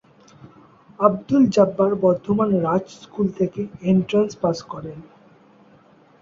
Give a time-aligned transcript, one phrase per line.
[0.99, 3.61] Abdul Jabbar Bardhaman Raj school থেকে
[3.83, 4.99] entrance পাশ করেন।